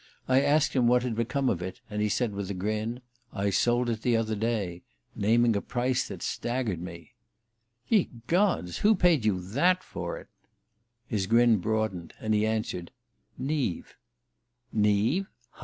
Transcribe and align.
I 0.27 0.41
asked 0.41 0.73
him 0.73 0.87
what 0.87 1.03
had 1.03 1.13
become 1.13 1.47
of 1.47 1.61
it, 1.61 1.79
and 1.87 2.01
he 2.01 2.09
said 2.09 2.33
with 2.33 2.49
a 2.49 2.55
grin: 2.55 3.01
"I 3.31 3.51
sold 3.51 3.87
it 3.87 4.01
the 4.01 4.17
other 4.17 4.35
day," 4.35 4.81
naming 5.15 5.55
a 5.55 5.61
price 5.61 6.07
that 6.07 6.23
staggered 6.23 6.81
me. 6.81 7.11
"Ye 7.87 8.09
gods! 8.25 8.79
Who 8.79 8.95
paid 8.95 9.25
you 9.25 9.39
that 9.39 9.83
for 9.83 10.17
it?" 10.17 10.27
His 11.05 11.27
grin 11.27 11.57
broadened, 11.59 12.15
and 12.19 12.33
he 12.33 12.47
answered: 12.47 12.89
"Neave.""_ 13.37 13.93
Neave? 14.75 15.27